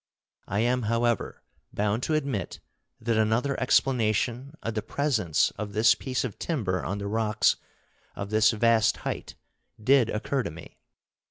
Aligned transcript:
I 0.47 0.61
am, 0.61 0.81
however, 0.89 1.43
bound 1.71 2.01
to 2.09 2.15
admit 2.15 2.59
that 2.99 3.17
another 3.17 3.59
explanation 3.59 4.55
of 4.63 4.73
the 4.73 4.81
presence 4.81 5.51
of 5.59 5.73
this 5.73 5.93
piece 5.93 6.23
of 6.23 6.39
timber 6.39 6.83
on 6.83 6.97
the 6.97 7.05
rocks 7.05 7.55
of 8.15 8.31
this 8.31 8.49
vast 8.49 8.97
height 9.05 9.35
did 9.79 10.09
occur 10.09 10.41
to 10.41 10.49
me. 10.49 10.79